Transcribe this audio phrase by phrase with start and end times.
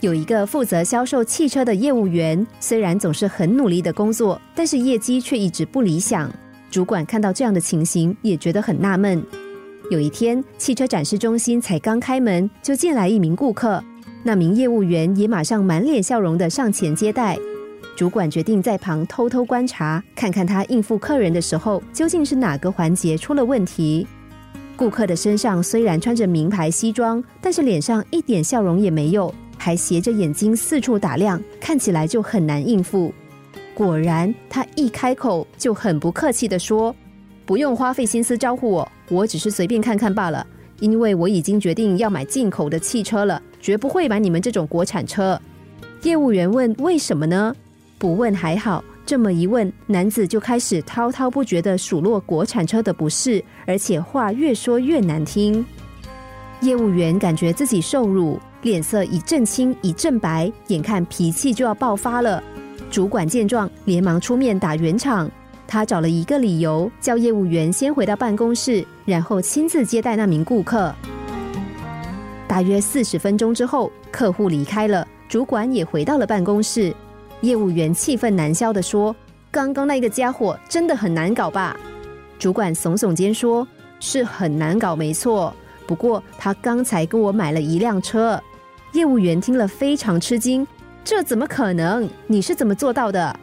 [0.00, 6.32] 有一个负责销售汽车的业务员，虽然总是很努力的工作，但是业绩却一直不理想。
[6.70, 9.22] 主管看到这样的情形，也觉得很纳闷。
[9.90, 13.82] 有一天，汽车展示中心才刚开门，就进来一名顾客。
[14.22, 17.36] 那名业务员也马上满脸笑容的上前接待。
[17.94, 24.06] 主管决定在旁偷偷观察，看看他应付客人的时候，究竟是哪个环节出了问题。
[24.76, 29.34] 顾客的身上虽然穿着名牌西装，但是脸上一点笑容也没有。
[29.60, 33.12] 还斜着眼睛四处打量，看起来就很难应付。
[33.74, 36.96] 果然，他一开口就很不客气的说
[37.44, 40.44] ：“不用花费心思招呼我，我只是随便看看罢了。
[40.78, 45.38] 因为我已经决定要买进口的汽车了，绝不会买你们这种国产车。”
[46.04, 47.54] 业务员问：“为什么呢？”
[47.98, 55.62] 不问还好，这么一问，男子就开始滔滔不绝的数落国产车的不是，而且话越说越难听。
[56.62, 58.40] 业务员感觉自己受辱。
[58.62, 62.42] 脸色一阵青一阵白，眼看脾气就要爆发了。
[62.90, 65.30] 主管见状，连忙出面打圆场。
[65.66, 70.92] 他找了一个理由，叫业务员先回到办公室，然后亲自接待那名顾客。
[72.48, 76.92] 大约四十分钟之后，客户离开了，主管也回到了办公室。
[77.42, 79.14] 业务员气愤难消的说
[79.50, 81.76] ：“刚刚那个家伙真的很难搞吧？”
[82.36, 83.66] 主管耸耸肩说
[84.00, 85.54] ：“是很难搞，没错。
[85.86, 88.42] 不过他刚才跟我买了一辆车。”
[88.92, 90.66] 业务员听了非常吃惊，
[91.04, 92.08] 这怎么可能？
[92.26, 93.38] 你是怎么做到的？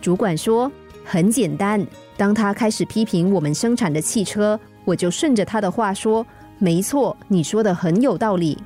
[0.00, 0.70] 主管说
[1.04, 1.84] ：“很简单，
[2.16, 6.24] 当他开始批评我们生产的汽车，我就顺着他的话说
[6.58, 8.56] ：‘没错，你说的很有道理。’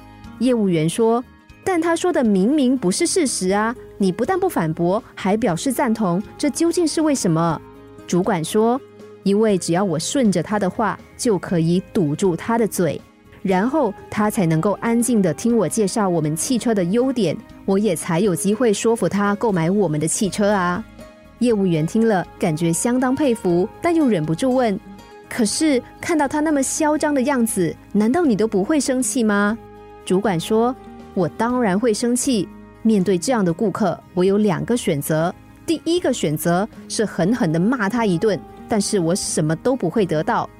[0.41, 1.25] 业务员说
[1.65, 3.75] ：‘但他说的明明不是事实啊！
[3.97, 7.59] 你不但不反驳，还表示赞同，这究竟是为什么？’
[8.07, 8.79] 主管说
[9.25, 13.01] ：‘因为只要我顺着他的话，就可以堵住他的嘴。’”
[13.47, 20.85] 然后他才能够安静的听我介绍我们汽车的优点，我也才有机会说服他购买我们的汽车啊。
[21.39, 24.77] 业务员听了，感觉相当佩服，但又忍不住问
[25.31, 29.57] ：“可是看到他那么嚣张的样子，难道你都不会生气吗？”
[30.05, 30.75] 主管说
[31.15, 32.49] ：“我当然会生气。
[32.83, 35.33] 面对这样的顾客，我有两个选择。
[35.65, 40.51] 第一个选择是狠狠的骂他一顿，但是我什么都不会得到。”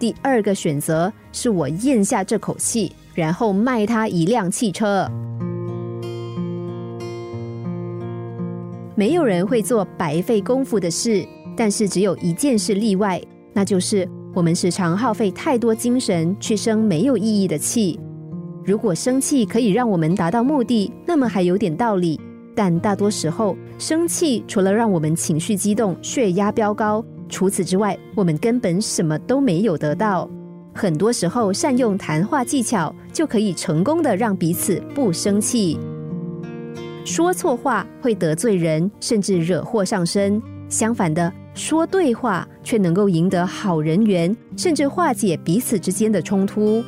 [0.00, 5.06] 第二个选择是我咽下这口气，然后卖他一辆汽车。
[8.94, 11.22] 没有人会做白费功夫的事，
[11.54, 13.20] 但是只有一件事例外，
[13.52, 18.00] 那就是我们时常耗费太多精神去生没有意义的气。
[18.64, 22.18] 如果生气可以让我们达到目的，那么还有点道理。
[22.54, 27.04] 但大多时候，生气除了让我们情绪激动、血压飙高。
[27.30, 30.28] 除此之外，我们根本什么都没有得到。
[30.74, 35.78] 很多时候，善用谈话技巧就可以成功的让彼此不生气。
[37.04, 46.84] 说错话会得罪人，甚至惹祸上身；相反的，说对话却能够赢得好人缘，甚至化解彼此之间的冲突。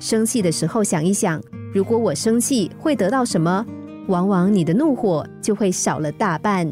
[0.00, 1.40] 生气的时候想一想，
[1.72, 3.64] 如果我生气会得到什么？
[4.08, 6.70] 往往你的怒火就会少了大半。